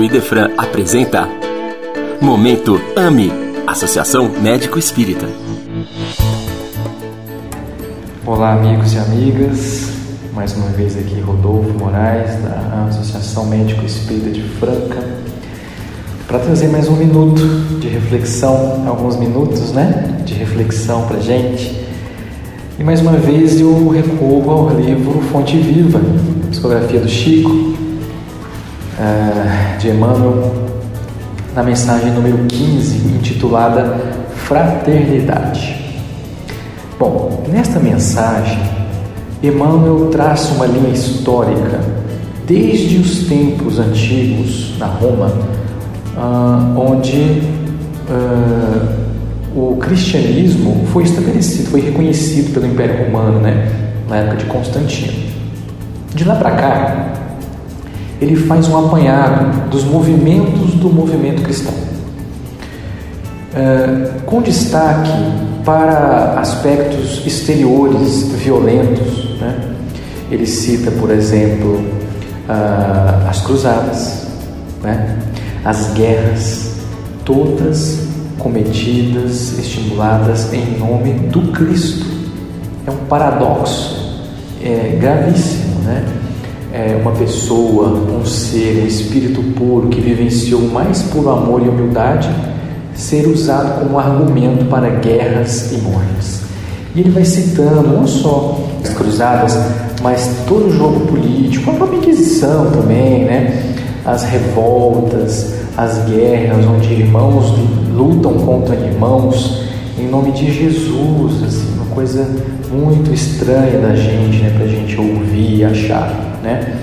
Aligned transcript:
Rádio 0.00 0.04
Idefran 0.04 0.50
apresenta 0.56 1.28
Momento 2.22 2.80
AME, 2.96 3.30
Associação 3.66 4.30
Médico 4.30 4.78
Espírita. 4.78 5.26
Olá, 8.24 8.54
amigos 8.54 8.94
e 8.94 8.98
amigas. 8.98 9.90
Mais 10.32 10.56
uma 10.56 10.68
vez 10.68 10.96
aqui 10.96 11.20
Rodolfo 11.20 11.74
Moraes, 11.78 12.30
da 12.42 12.86
Associação 12.88 13.44
Médico 13.44 13.84
Espírita 13.84 14.30
de 14.30 14.42
Franca, 14.42 15.06
para 16.26 16.38
trazer 16.38 16.68
mais 16.68 16.88
um 16.88 16.96
minuto 16.96 17.42
de 17.78 17.88
reflexão, 17.88 18.84
alguns 18.88 19.16
minutos, 19.16 19.72
né? 19.72 20.22
De 20.24 20.32
reflexão 20.32 21.06
para 21.06 21.20
gente. 21.20 21.78
E 22.78 22.82
mais 22.82 23.02
uma 23.02 23.18
vez 23.18 23.60
eu 23.60 23.90
recorro 23.90 24.50
ao 24.50 24.80
livro 24.80 25.20
Fonte 25.30 25.58
Viva, 25.58 26.00
psicografia 26.50 27.00
do 27.00 27.08
Chico, 27.08 27.74
eh, 28.98 29.59
de 29.80 29.88
Emmanuel, 29.88 30.52
na 31.54 31.62
mensagem 31.62 32.12
número 32.12 32.36
15, 32.46 32.98
intitulada 33.16 33.96
Fraternidade. 34.34 35.74
Bom, 36.98 37.44
nesta 37.48 37.80
mensagem, 37.80 38.60
Emmanuel 39.42 40.10
traça 40.10 40.52
uma 40.52 40.66
linha 40.66 40.90
histórica 40.90 41.80
desde 42.46 42.98
os 42.98 43.26
tempos 43.26 43.78
antigos 43.78 44.76
na 44.78 44.86
Roma, 44.86 45.32
ah, 46.14 46.74
onde 46.76 47.42
ah, 48.10 48.96
o 49.56 49.76
cristianismo 49.76 50.86
foi 50.92 51.04
estabelecido, 51.04 51.70
foi 51.70 51.80
reconhecido 51.80 52.52
pelo 52.52 52.66
Império 52.66 53.06
Romano, 53.06 53.40
né, 53.40 53.72
na 54.06 54.16
época 54.16 54.36
de 54.36 54.44
Constantino. 54.44 55.30
De 56.14 56.24
lá 56.24 56.34
para 56.34 56.50
cá, 56.50 57.29
ele 58.20 58.36
faz 58.36 58.68
um 58.68 58.86
apanhado 58.86 59.68
dos 59.70 59.84
movimentos 59.84 60.74
do 60.74 60.90
movimento 60.90 61.42
cristão, 61.42 61.72
é, 63.54 64.20
com 64.26 64.42
destaque 64.42 65.10
para 65.64 66.38
aspectos 66.38 67.26
exteriores 67.26 68.28
violentos. 68.32 69.40
Né? 69.40 69.58
Ele 70.30 70.46
cita, 70.46 70.90
por 70.92 71.10
exemplo, 71.10 71.82
as 73.28 73.40
cruzadas, 73.42 74.26
né? 74.82 75.16
as 75.64 75.92
guerras, 75.92 76.74
todas 77.24 78.08
cometidas, 78.38 79.58
estimuladas 79.58 80.52
em 80.52 80.78
nome 80.78 81.12
do 81.28 81.52
Cristo. 81.52 82.06
É 82.86 82.90
um 82.90 83.06
paradoxo 83.06 84.20
é, 84.62 84.96
gravíssimo, 84.98 85.80
né? 85.84 86.19
É, 86.72 86.98
uma 87.00 87.12
pessoa, 87.12 87.88
um 87.88 88.24
ser, 88.24 88.82
um 88.82 88.86
espírito 88.86 89.42
puro 89.54 89.88
que 89.88 90.00
vivenciou 90.00 90.60
mais 90.62 91.02
puro 91.02 91.30
amor 91.30 91.62
e 91.64 91.68
humildade 91.68 92.28
ser 92.94 93.26
usado 93.26 93.80
como 93.80 93.98
argumento 93.98 94.66
para 94.66 94.88
guerras 94.90 95.72
e 95.72 95.78
mortes. 95.78 96.42
E 96.94 97.00
ele 97.00 97.10
vai 97.10 97.24
citando 97.24 97.88
não 97.88 98.06
só 98.06 98.60
as 98.82 98.90
cruzadas, 98.90 99.58
mas 100.02 100.30
todo 100.46 100.66
o 100.66 100.72
jogo 100.72 101.00
político, 101.06 101.70
a 101.70 101.74
própria 101.74 101.98
Inquisição 101.98 102.70
também, 102.70 103.24
né? 103.24 103.74
as 104.04 104.24
revoltas, 104.24 105.54
as 105.76 106.04
guerras, 106.04 106.64
onde 106.66 106.92
irmãos 106.92 107.54
lutam 107.94 108.34
contra 108.34 108.74
irmãos 108.74 109.64
em 109.98 110.08
nome 110.08 110.32
de 110.32 110.50
Jesus, 110.52 111.42
assim, 111.42 111.79
coisa 112.00 112.26
muito 112.72 113.12
estranha 113.12 113.78
da 113.78 113.94
gente, 113.94 114.38
né, 114.38 114.50
para 114.56 114.64
a 114.64 114.68
gente 114.68 114.98
ouvir 114.98 115.58
e 115.58 115.64
achar. 115.64 116.08
Né? 116.42 116.74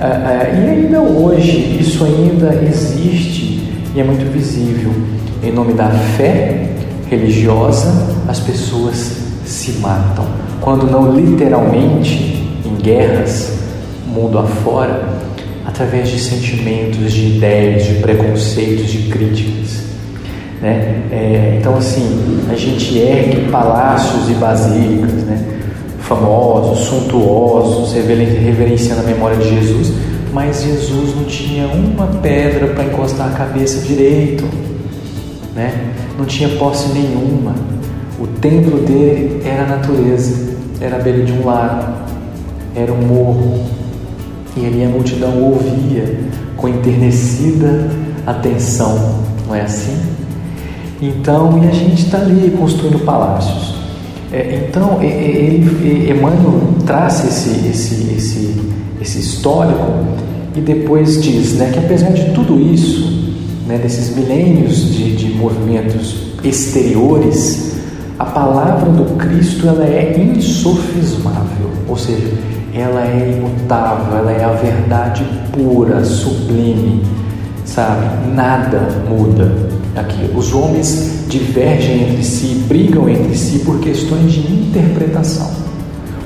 Ah, 0.00 0.06
ah, 0.24 0.48
e 0.48 0.66
ainda 0.66 0.98
hoje 0.98 1.76
isso 1.78 2.02
ainda 2.02 2.58
existe 2.64 3.68
e 3.94 4.00
é 4.00 4.02
muito 4.02 4.24
visível. 4.32 4.90
Em 5.44 5.52
nome 5.52 5.74
da 5.74 5.90
fé 6.16 6.70
religiosa, 7.10 7.92
as 8.26 8.40
pessoas 8.40 9.18
se 9.44 9.72
matam. 9.72 10.24
Quando 10.62 10.90
não 10.90 11.14
literalmente 11.14 12.42
em 12.64 12.74
guerras, 12.82 13.52
mundo 14.06 14.38
afora, 14.38 15.02
através 15.66 16.08
de 16.08 16.18
sentimentos, 16.18 17.12
de 17.12 17.36
ideias, 17.36 17.84
de 17.84 17.94
preconceitos, 17.96 18.90
de 18.90 19.10
críticas. 19.10 19.61
Né? 20.62 21.02
É, 21.10 21.56
então, 21.58 21.76
assim, 21.76 22.40
a 22.48 22.54
gente 22.54 22.96
ergue 22.96 23.50
palácios 23.50 24.30
e 24.30 24.34
basílicas, 24.34 25.24
né? 25.24 25.44
famosos, 25.98 26.86
suntuosos, 26.86 27.92
reverenciando 27.92 29.00
a 29.00 29.04
memória 29.04 29.36
de 29.36 29.48
Jesus, 29.48 29.92
mas 30.32 30.62
Jesus 30.62 31.16
não 31.16 31.24
tinha 31.24 31.66
uma 31.66 32.06
pedra 32.06 32.68
para 32.68 32.84
encostar 32.84 33.28
a 33.28 33.30
cabeça 33.30 33.80
direito, 33.86 34.44
né? 35.54 35.92
não 36.16 36.24
tinha 36.24 36.48
posse 36.50 36.92
nenhuma. 36.92 37.54
O 38.20 38.26
templo 38.26 38.78
dele 38.80 39.42
era 39.44 39.64
a 39.64 39.66
natureza, 39.66 40.54
era 40.80 40.96
a 40.96 40.98
beira 41.00 41.24
de 41.24 41.32
um 41.32 41.44
lago, 41.44 41.92
era 42.74 42.92
um 42.92 43.02
morro, 43.02 43.64
e 44.56 44.66
ali 44.66 44.84
a 44.84 44.88
multidão 44.88 45.42
ouvia 45.42 46.20
com 46.56 46.68
enternecida 46.68 47.88
atenção, 48.26 49.18
não 49.48 49.54
é 49.54 49.62
assim? 49.62 50.21
Então, 51.02 51.60
e 51.60 51.68
a 51.68 51.72
gente 51.72 52.04
está 52.04 52.18
ali 52.18 52.54
construindo 52.56 53.04
palácios. 53.04 53.74
É, 54.32 54.68
então, 54.68 55.02
ele, 55.02 56.08
Emmanuel 56.08 56.60
traz 56.86 57.24
esse, 57.24 57.68
esse, 57.68 58.14
esse, 58.16 58.54
esse 59.00 59.18
histórico 59.18 59.92
e 60.54 60.60
depois 60.60 61.20
diz 61.20 61.54
né, 61.54 61.70
que 61.72 61.80
apesar 61.80 62.12
de 62.12 62.30
tudo 62.32 62.56
isso, 62.72 63.34
né, 63.66 63.78
desses 63.78 64.14
milênios 64.14 64.94
de, 64.94 65.16
de 65.16 65.34
movimentos 65.34 66.34
exteriores, 66.44 67.72
a 68.16 68.24
palavra 68.24 68.90
do 68.90 69.16
Cristo 69.16 69.66
ela 69.66 69.84
é 69.84 70.16
insofismável, 70.16 71.70
ou 71.88 71.96
seja, 71.96 72.32
ela 72.72 73.02
é 73.02 73.36
imutável, 73.36 74.18
ela 74.18 74.30
é 74.30 74.44
a 74.44 74.52
verdade 74.52 75.24
pura, 75.50 76.04
sublime, 76.04 77.02
sabe? 77.64 78.06
Nada 78.34 78.88
muda 79.08 79.71
aqui. 79.96 80.30
Os 80.34 80.52
homens 80.52 81.24
divergem 81.28 82.02
entre 82.02 82.22
si, 82.22 82.64
brigam 82.68 83.08
entre 83.08 83.36
si 83.36 83.60
por 83.60 83.78
questões 83.80 84.32
de 84.32 84.40
interpretação, 84.40 85.50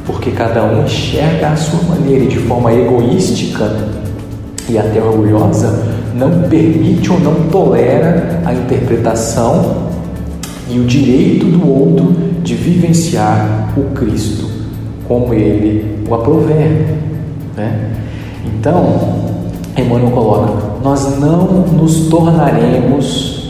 porque 0.06 0.31
cada 0.31 0.65
um 0.65 0.84
enxerga 0.84 1.50
a 1.50 1.56
sua 1.56 1.82
maneira 1.82 2.25
e 2.25 2.28
de 2.28 2.38
forma 2.38 2.72
egoística 2.72 3.71
e 4.69 4.78
até 4.78 5.00
orgulhosa 5.00 5.84
não 6.15 6.49
permite 6.49 7.10
ou 7.10 7.21
não 7.21 7.34
tolera 7.49 8.41
a 8.44 8.53
interpretação 8.53 9.87
e 10.69 10.78
o 10.78 10.84
direito 10.84 11.47
do 11.47 11.69
outro 11.69 12.15
de 12.43 12.54
vivenciar 12.54 13.72
o 13.77 13.94
Cristo 13.94 14.50
como 15.06 15.33
ele 15.34 16.04
o 16.09 16.15
aprover. 16.15 16.98
Né? 17.56 17.93
Então, 18.44 18.98
Emmanuel 19.77 20.10
coloca: 20.10 20.53
nós 20.83 21.19
não 21.19 21.66
nos 21.66 22.09
tornaremos 22.09 23.46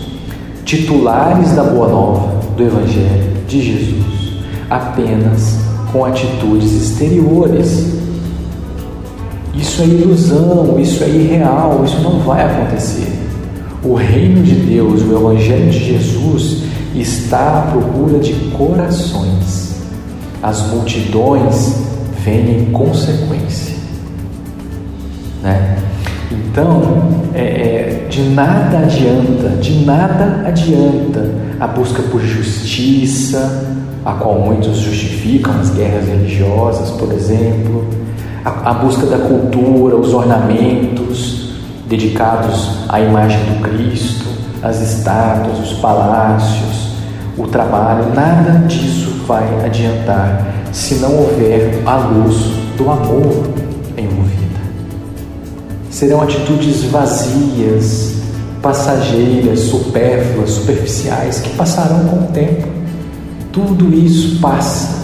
titulares 0.66 1.52
da 1.52 1.62
Boa 1.62 1.88
Nova, 1.88 2.40
do 2.56 2.62
Evangelho 2.64 3.36
de 3.46 3.62
Jesus, 3.62 4.42
apenas 4.68 5.60
com 5.92 6.04
atitudes 6.04 6.72
exteriores. 6.72 7.94
Isso 9.54 9.82
é 9.82 9.86
ilusão, 9.86 10.78
isso 10.80 11.04
é 11.04 11.08
irreal, 11.08 11.82
isso 11.84 12.00
não 12.00 12.18
vai 12.18 12.42
acontecer. 12.42 13.16
O 13.84 13.94
reino 13.94 14.42
de 14.42 14.56
Deus, 14.56 15.02
o 15.02 15.16
Evangelho 15.16 15.70
de 15.70 15.78
Jesus, 15.78 16.64
está 16.96 17.60
à 17.60 17.62
procura 17.70 18.18
de 18.18 18.32
corações. 18.50 19.76
As 20.42 20.66
multidões 20.72 21.76
vêm 22.24 22.62
em 22.62 22.64
consequência. 22.72 23.76
Né? 25.44 25.78
Então, 26.32 27.08
é, 27.34 27.40
é, 27.40 27.95
de 28.08 28.22
nada 28.30 28.78
adianta, 28.78 29.48
de 29.60 29.84
nada 29.84 30.44
adianta 30.46 31.30
a 31.58 31.66
busca 31.66 32.02
por 32.02 32.20
justiça, 32.20 33.64
a 34.04 34.12
qual 34.12 34.38
muitos 34.40 34.78
justificam 34.78 35.54
as 35.58 35.70
guerras 35.70 36.06
religiosas, 36.06 36.90
por 36.92 37.12
exemplo, 37.12 37.84
a, 38.44 38.70
a 38.70 38.74
busca 38.74 39.06
da 39.06 39.18
cultura, 39.18 39.96
os 39.96 40.14
ornamentos 40.14 41.50
dedicados 41.88 42.84
à 42.88 43.00
imagem 43.00 43.40
do 43.44 43.60
Cristo, 43.62 44.26
as 44.62 44.80
estátuas, 44.80 45.58
os 45.58 45.78
palácios, 45.78 46.90
o 47.36 47.46
trabalho, 47.46 48.14
nada 48.14 48.66
disso 48.66 49.24
vai 49.26 49.64
adiantar 49.64 50.46
se 50.72 50.96
não 50.96 51.16
houver 51.16 51.82
a 51.86 51.96
luz 51.96 52.36
do 52.76 52.90
amor. 52.90 53.48
Serão 55.96 56.20
atitudes 56.20 56.82
vazias, 56.82 58.16
passageiras, 58.60 59.60
supérfluas, 59.60 60.50
superficiais, 60.50 61.40
que 61.40 61.48
passarão 61.56 62.04
com 62.04 62.16
o 62.16 62.26
tempo. 62.34 62.68
Tudo 63.50 63.94
isso 63.94 64.38
passa. 64.38 64.94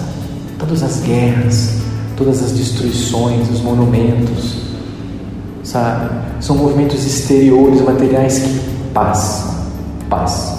Todas 0.59 0.83
as 0.83 1.01
guerras, 1.01 1.79
todas 2.15 2.43
as 2.43 2.53
destruições, 2.53 3.49
os 3.49 3.63
monumentos, 3.63 4.57
sabe? 5.65 6.11
São 6.41 6.57
movimentos 6.57 7.07
exteriores, 7.07 7.81
materiais 7.81 8.41
que 8.41 8.61
passam, 8.93 9.51
passam. 10.11 10.59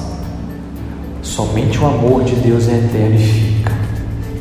Somente 1.22 1.78
o 1.78 1.86
amor 1.86 2.24
de 2.24 2.34
Deus 2.38 2.68
é 2.68 2.80
eterno 2.80 3.16
e 3.18 3.20
fica. 3.20 3.53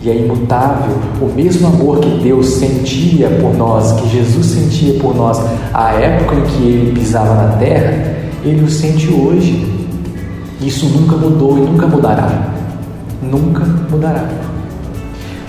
E 0.03 0.11
é 0.11 0.17
imutável. 0.17 0.97
O 1.21 1.27
mesmo 1.27 1.69
amor 1.69 2.01
que 2.01 2.11
Deus 2.23 2.47
sentia 2.47 3.31
por 3.41 3.57
nós, 3.57 3.93
que 3.93 4.09
Jesus 4.09 4.47
sentia 4.47 4.99
por 5.01 5.15
nós, 5.15 5.41
à 5.73 5.93
época 5.93 6.35
em 6.35 6.43
que 6.43 6.63
ele 6.65 6.93
pisava 6.93 7.35
na 7.35 7.57
terra, 7.57 8.17
ele 8.45 8.65
o 8.65 8.69
sente 8.69 9.09
hoje. 9.13 9.65
Isso 10.61 10.87
nunca 10.87 11.17
mudou 11.17 11.57
e 11.57 11.61
nunca 11.61 11.87
mudará. 11.87 12.53
Nunca 13.23 13.65
mudará. 13.91 14.29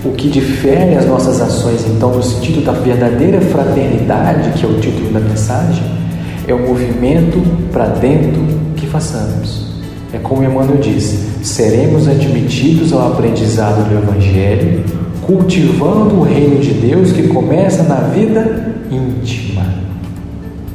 O 0.04 0.12
que 0.12 0.28
difere 0.28 0.96
as 0.96 1.06
nossas 1.06 1.40
ações, 1.40 1.84
então, 1.88 2.14
no 2.14 2.22
sentido 2.22 2.64
da 2.64 2.72
verdadeira 2.72 3.40
fraternidade, 3.40 4.50
que 4.50 4.64
é 4.64 4.68
o 4.68 4.78
título 4.78 5.10
da 5.12 5.20
mensagem, 5.20 5.82
é 6.46 6.52
o 6.52 6.68
movimento 6.68 7.42
para 7.72 7.86
dentro 7.86 8.40
que 8.76 8.86
façamos. 8.86 9.63
É 10.14 10.18
como 10.18 10.44
Emmanuel 10.44 10.78
diz: 10.80 11.18
seremos 11.42 12.06
admitidos 12.06 12.92
ao 12.92 13.12
aprendizado 13.12 13.88
do 13.88 13.98
Evangelho, 13.98 14.84
cultivando 15.22 16.20
o 16.20 16.22
reino 16.22 16.60
de 16.60 16.72
Deus 16.72 17.10
que 17.10 17.26
começa 17.26 17.82
na 17.82 17.96
vida 17.96 18.76
íntima. 18.92 19.66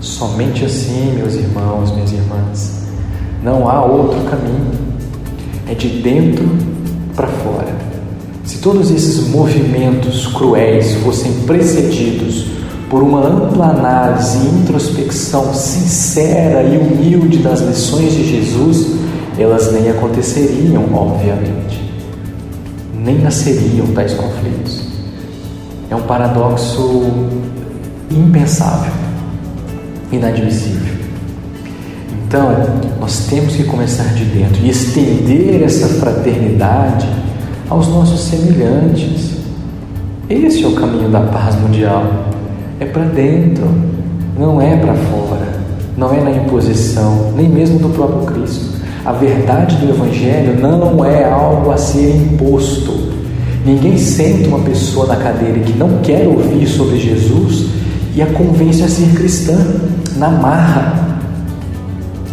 Somente 0.01 0.65
assim, 0.65 1.13
meus 1.15 1.35
irmãos, 1.35 1.93
minhas 1.93 2.11
irmãs, 2.11 2.83
não 3.41 3.69
há 3.69 3.85
outro 3.85 4.19
caminho. 4.29 4.71
É 5.69 5.73
de 5.73 5.87
dentro 5.87 6.49
para 7.15 7.27
fora. 7.27 7.73
Se 8.43 8.57
todos 8.57 8.91
esses 8.91 9.29
movimentos 9.29 10.27
cruéis 10.27 10.95
fossem 10.95 11.31
precedidos 11.45 12.45
por 12.89 13.01
uma 13.01 13.25
ampla 13.25 13.67
análise 13.67 14.37
e 14.39 14.61
introspecção 14.61 15.53
sincera 15.53 16.63
e 16.63 16.77
humilde 16.77 17.37
das 17.37 17.61
lições 17.61 18.11
de 18.13 18.27
Jesus, 18.27 18.99
elas 19.41 19.71
nem 19.71 19.89
aconteceriam, 19.89 20.83
obviamente. 20.93 21.81
Nem 22.93 23.19
nasceriam 23.19 23.87
tais 23.87 24.13
conflitos. 24.13 24.83
É 25.89 25.95
um 25.95 26.01
paradoxo 26.01 27.11
impensável, 28.11 28.91
inadmissível. 30.11 30.93
Então, 32.27 32.51
nós 32.99 33.25
temos 33.27 33.55
que 33.55 33.63
começar 33.63 34.13
de 34.13 34.25
dentro 34.25 34.63
e 34.63 34.69
estender 34.69 35.63
essa 35.63 35.87
fraternidade 35.87 37.07
aos 37.69 37.87
nossos 37.87 38.21
semelhantes. 38.21 39.37
Esse 40.29 40.63
é 40.63 40.67
o 40.67 40.75
caminho 40.75 41.09
da 41.09 41.21
paz 41.21 41.55
mundial. 41.55 42.05
É 42.79 42.85
para 42.85 43.05
dentro, 43.05 43.65
não 44.37 44.61
é 44.61 44.77
para 44.77 44.93
fora, 44.93 45.47
não 45.97 46.13
é 46.13 46.21
na 46.21 46.31
imposição, 46.31 47.33
nem 47.35 47.49
mesmo 47.49 47.79
do 47.79 47.89
próprio 47.89 48.25
Cristo. 48.25 48.78
A 49.05 49.13
verdade 49.13 49.77
do 49.77 49.89
Evangelho 49.89 50.59
não 50.59 51.05
é 51.05 51.23
algo 51.23 51.71
a 51.71 51.77
ser 51.77 52.15
imposto. 52.15 53.09
Ninguém 53.65 53.97
senta 53.97 54.47
uma 54.47 54.59
pessoa 54.59 55.07
na 55.07 55.15
cadeira 55.15 55.59
que 55.59 55.77
não 55.77 55.99
quer 55.99 56.27
ouvir 56.27 56.67
sobre 56.67 56.99
Jesus 56.99 57.67
e 58.13 58.21
a 58.21 58.25
convence 58.27 58.83
a 58.83 58.89
ser 58.89 59.13
cristã 59.15 59.57
na 60.17 60.29
marra. 60.29 61.19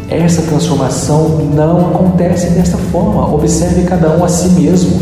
Essa 0.09 0.43
transformação 0.43 1.39
não 1.55 1.91
acontece 1.91 2.49
desta 2.51 2.77
forma. 2.77 3.33
Observe 3.33 3.83
cada 3.83 4.17
um 4.17 4.25
a 4.25 4.29
si 4.29 4.49
mesmo, 4.61 5.01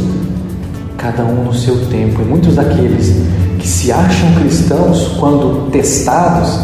cada 0.99 1.25
um 1.25 1.45
no 1.45 1.55
seu 1.55 1.77
tempo. 1.87 2.21
E 2.21 2.25
muitos 2.25 2.57
daqueles 2.57 3.15
que 3.59 3.67
se 3.67 3.91
acham 3.91 4.35
cristãos, 4.35 5.17
quando 5.19 5.71
testados, 5.71 6.59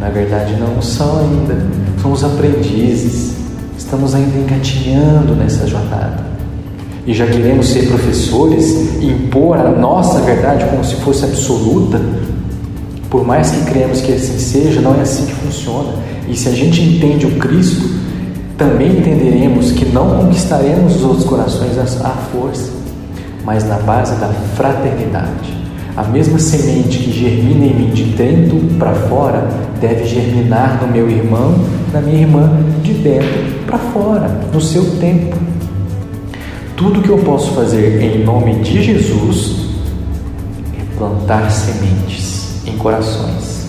na 0.00 0.10
verdade 0.10 0.54
não 0.60 0.80
são 0.80 1.18
ainda, 1.18 1.58
são 2.00 2.12
os 2.12 2.22
aprendizes 2.22 3.37
Estamos 3.88 4.14
ainda 4.14 4.36
engatinhando 4.36 5.34
nessa 5.34 5.66
jornada. 5.66 6.22
E 7.06 7.14
já 7.14 7.26
queremos 7.26 7.68
ser 7.68 7.88
professores 7.88 9.00
e 9.00 9.06
impor 9.06 9.56
a 9.56 9.70
nossa 9.70 10.20
verdade 10.20 10.66
como 10.66 10.84
se 10.84 10.94
fosse 10.96 11.24
absoluta. 11.24 11.98
Por 13.08 13.26
mais 13.26 13.50
que 13.50 13.64
creemos 13.64 14.02
que 14.02 14.12
assim 14.12 14.38
seja, 14.38 14.82
não 14.82 14.94
é 14.94 15.00
assim 15.00 15.24
que 15.24 15.32
funciona. 15.32 15.94
E 16.28 16.36
se 16.36 16.50
a 16.50 16.52
gente 16.52 16.82
entende 16.82 17.24
o 17.24 17.38
Cristo, 17.38 17.88
também 18.58 18.98
entenderemos 18.98 19.72
que 19.72 19.86
não 19.86 20.18
conquistaremos 20.18 20.96
os 20.96 21.04
outros 21.04 21.24
corações 21.24 21.78
à 21.78 22.10
força, 22.30 22.70
mas 23.42 23.66
na 23.66 23.78
base 23.78 24.14
da 24.16 24.28
fraternidade. 24.54 25.57
A 25.98 26.04
mesma 26.04 26.38
semente 26.38 26.96
que 26.98 27.10
germina 27.10 27.66
em 27.66 27.74
mim 27.74 27.90
de 27.90 28.04
dentro 28.04 28.56
para 28.78 28.94
fora 28.94 29.48
deve 29.80 30.04
germinar 30.04 30.80
no 30.80 30.92
meu 30.92 31.10
irmão, 31.10 31.56
na 31.92 32.00
minha 32.00 32.20
irmã, 32.20 32.52
de 32.84 32.94
dentro 32.94 33.64
para 33.66 33.78
fora, 33.78 34.28
no 34.54 34.60
seu 34.60 34.96
tempo. 35.00 35.36
Tudo 36.76 37.02
que 37.02 37.08
eu 37.08 37.18
posso 37.18 37.50
fazer 37.50 38.00
em 38.00 38.24
nome 38.24 38.60
de 38.60 38.80
Jesus 38.80 39.70
é 40.78 40.96
plantar 40.96 41.50
sementes 41.50 42.64
em 42.64 42.78
corações. 42.78 43.66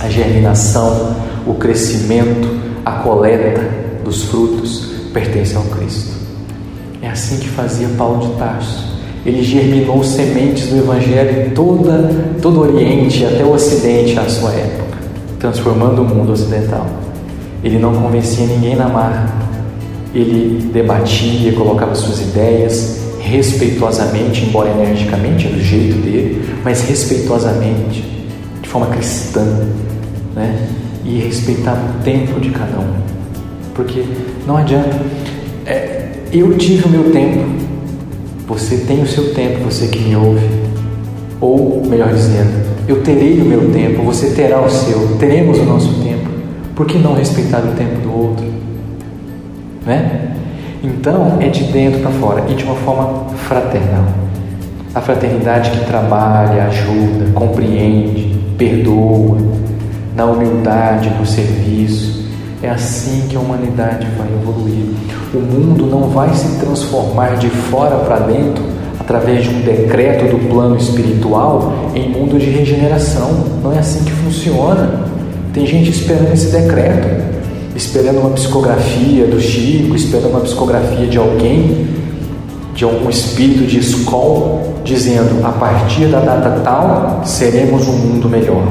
A 0.00 0.10
germinação, 0.10 1.16
o 1.46 1.54
crescimento, 1.54 2.54
a 2.84 2.96
coleta 2.96 3.66
dos 4.04 4.24
frutos 4.24 4.90
pertencem 5.14 5.56
ao 5.56 5.64
Cristo. 5.64 6.18
É 7.00 7.08
assim 7.08 7.38
que 7.38 7.48
fazia 7.48 7.88
Paulo 7.96 8.28
de 8.28 8.38
Tarso 8.38 8.93
ele 9.24 9.42
germinou 9.42 10.04
sementes 10.04 10.68
do 10.68 10.76
Evangelho 10.76 11.46
em 11.46 11.50
toda, 11.50 12.10
todo 12.42 12.58
o 12.58 12.60
Oriente 12.60 13.24
até 13.24 13.42
o 13.42 13.52
Ocidente 13.52 14.18
à 14.18 14.28
sua 14.28 14.50
época, 14.50 14.98
transformando 15.38 16.02
o 16.02 16.04
mundo 16.04 16.32
ocidental. 16.32 16.86
Ele 17.62 17.78
não 17.78 17.94
convencia 17.94 18.46
ninguém 18.46 18.76
na 18.76 18.88
marra, 18.88 19.32
ele 20.14 20.70
debatia, 20.72 21.52
colocava 21.52 21.94
suas 21.94 22.20
ideias 22.20 23.00
respeitosamente, 23.18 24.44
embora 24.44 24.70
energicamente, 24.70 25.48
do 25.48 25.58
jeito 25.58 25.96
dele, 26.02 26.44
mas 26.62 26.82
respeitosamente, 26.82 28.04
de 28.60 28.68
forma 28.68 28.88
cristã, 28.88 29.42
né? 30.36 30.68
e 31.04 31.18
respeitava 31.18 31.80
o 31.80 32.02
tempo 32.02 32.38
de 32.38 32.50
cada 32.50 32.78
um, 32.78 32.94
porque 33.74 34.04
não 34.46 34.58
adianta. 34.58 35.00
É, 35.66 36.08
eu 36.32 36.56
tive 36.58 36.84
o 36.84 36.88
meu 36.88 37.10
tempo, 37.10 37.63
você 38.46 38.78
tem 38.78 39.02
o 39.02 39.06
seu 39.06 39.32
tempo, 39.34 39.64
você 39.64 39.88
que 39.88 39.98
me 39.98 40.14
ouve. 40.16 40.46
Ou, 41.40 41.82
melhor 41.86 42.12
dizendo, 42.12 42.52
eu 42.86 43.02
terei 43.02 43.40
o 43.40 43.44
meu 43.44 43.70
tempo, 43.70 44.02
você 44.02 44.30
terá 44.30 44.60
o 44.60 44.70
seu, 44.70 45.16
teremos 45.18 45.58
o 45.58 45.64
nosso 45.64 45.94
tempo. 46.02 46.28
Por 46.74 46.86
que 46.86 46.98
não 46.98 47.14
respeitar 47.14 47.58
o 47.60 47.74
tempo 47.76 48.00
do 48.00 48.12
outro? 48.12 48.46
Né? 49.86 50.34
Então, 50.82 51.38
é 51.40 51.48
de 51.48 51.64
dentro 51.64 52.00
para 52.00 52.10
fora 52.10 52.44
e 52.48 52.54
de 52.54 52.64
uma 52.64 52.74
forma 52.76 53.28
fraternal. 53.46 54.04
A 54.94 55.00
fraternidade 55.00 55.70
que 55.70 55.84
trabalha, 55.86 56.64
ajuda, 56.64 57.30
compreende, 57.34 58.38
perdoa, 58.58 59.38
na 60.14 60.26
humildade, 60.26 61.10
no 61.10 61.26
serviço, 61.26 62.23
é 62.64 62.70
assim 62.70 63.26
que 63.28 63.36
a 63.36 63.40
humanidade 63.40 64.06
vai 64.16 64.26
evoluir. 64.32 64.86
O 65.34 65.38
mundo 65.38 65.86
não 65.86 66.08
vai 66.08 66.32
se 66.34 66.58
transformar 66.58 67.36
de 67.36 67.50
fora 67.50 67.96
para 67.96 68.20
dentro 68.20 68.64
através 68.98 69.44
de 69.44 69.50
um 69.50 69.60
decreto 69.60 70.34
do 70.34 70.48
plano 70.48 70.76
espiritual 70.76 71.74
em 71.94 72.08
mundo 72.08 72.38
de 72.38 72.46
regeneração. 72.46 73.30
Não 73.62 73.72
é 73.72 73.78
assim 73.78 74.02
que 74.04 74.12
funciona. 74.12 75.04
Tem 75.52 75.66
gente 75.66 75.90
esperando 75.90 76.32
esse 76.32 76.46
decreto, 76.46 77.06
esperando 77.76 78.20
uma 78.20 78.30
psicografia 78.30 79.26
do 79.26 79.38
Chico, 79.38 79.94
esperando 79.94 80.30
uma 80.30 80.40
psicografia 80.40 81.06
de 81.06 81.18
alguém, 81.18 81.86
de 82.74 82.84
algum 82.84 83.10
espírito 83.10 83.66
de 83.66 83.78
escola, 83.78 84.62
dizendo: 84.82 85.46
a 85.46 85.52
partir 85.52 86.06
da 86.06 86.20
data 86.20 86.60
tal 86.64 87.20
seremos 87.24 87.86
um 87.86 87.92
mundo 87.92 88.28
melhor. 88.28 88.66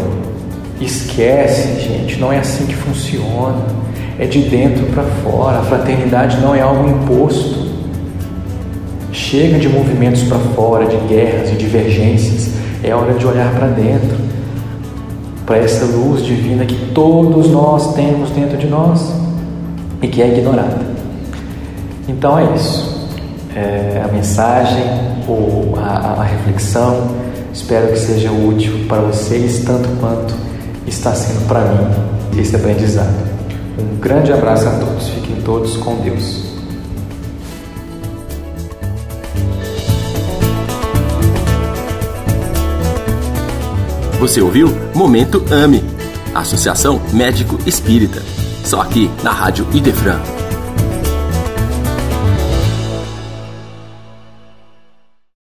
Esquece, 0.82 1.80
gente, 1.82 2.20
não 2.20 2.32
é 2.32 2.40
assim 2.40 2.66
que 2.66 2.76
funciona. 2.76 3.66
É 4.20 4.26
de 4.26 4.40
dentro 4.42 4.86
para 4.88 5.04
fora. 5.04 5.60
A 5.60 5.64
fraternidade 5.64 6.40
não 6.40 6.54
é 6.54 6.62
algo 6.62 6.88
imposto. 6.88 7.64
Chega 9.12 9.60
de 9.60 9.70
movimentos 9.70 10.24
para 10.24 10.40
fora, 10.40 10.86
de 10.86 10.98
guerras 11.08 11.52
e 11.52 11.56
divergências. 11.56 12.52
É 12.84 12.94
hora 12.94 13.14
de 13.14 13.26
olhar 13.26 13.54
para 13.54 13.68
dentro, 13.68 14.18
para 15.46 15.58
essa 15.58 15.86
luz 15.86 16.24
divina 16.24 16.66
que 16.66 16.76
todos 16.94 17.50
nós 17.50 17.94
temos 17.94 18.30
dentro 18.32 18.58
de 18.58 18.68
nós 18.68 19.14
e 20.02 20.08
que 20.08 20.22
é 20.22 20.28
ignorada. 20.28 20.82
Então 22.08 22.38
é 22.38 22.56
isso. 22.56 23.08
É 23.56 24.02
a 24.04 24.08
mensagem 24.12 24.84
ou 25.28 25.76
a, 25.78 26.22
a 26.22 26.24
reflexão. 26.24 27.08
Espero 27.54 27.88
que 27.88 28.00
seja 28.00 28.32
útil 28.32 28.86
para 28.88 29.00
vocês 29.02 29.64
tanto 29.64 29.88
quanto 30.00 30.43
está 30.88 31.14
sendo 31.14 31.48
para 31.48 31.62
mim 31.62 32.40
esse 32.40 32.56
aprendizado. 32.56 33.14
Um 33.78 34.00
grande 34.00 34.32
abraço 34.32 34.68
a 34.68 34.72
todos, 34.72 35.08
fiquem 35.10 35.42
todos 35.42 35.78
com 35.78 35.96
Deus. 36.02 36.44
Você 44.20 44.42
ouviu 44.42 44.70
Momento 44.96 45.44
Ame 45.52 45.84
Associação 46.34 47.02
Médico 47.12 47.60
Espírita. 47.66 48.22
Só 48.64 48.82
aqui 48.82 49.12
na 49.22 49.32
Rádio 49.32 49.68
Idefran. 49.74 50.33